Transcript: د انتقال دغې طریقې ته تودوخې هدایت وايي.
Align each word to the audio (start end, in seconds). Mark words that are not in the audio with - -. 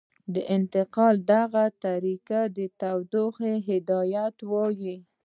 د 0.33 0.35
انتقال 0.55 1.15
دغې 1.31 1.67
طریقې 1.85 2.43
ته 2.53 2.59
تودوخې 2.79 3.53
هدایت 3.67 4.37
وايي. 4.51 4.97